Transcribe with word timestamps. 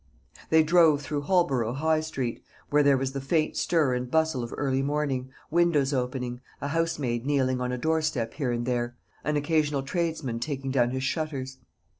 They 0.49 0.63
drove 0.63 1.03
through 1.03 1.21
Holborough 1.21 1.73
High 1.73 1.99
Street, 1.99 2.41
where 2.71 2.81
there 2.81 2.97
was 2.97 3.11
the 3.11 3.21
faint 3.21 3.55
stir 3.55 3.93
and 3.93 4.09
bustle 4.09 4.41
of 4.41 4.51
early 4.57 4.81
morning, 4.81 5.29
windows 5.51 5.93
opening, 5.93 6.41
a 6.59 6.69
housemaid 6.69 7.23
kneeling 7.23 7.61
on 7.61 7.71
a 7.71 7.77
doorstep 7.77 8.33
here 8.33 8.51
and 8.51 8.65
there, 8.65 8.95
an 9.23 9.37
occasional 9.37 9.83
tradesman 9.83 10.39
taking 10.39 10.71
down 10.71 10.89
his 10.89 11.03
shutters. 11.03 11.59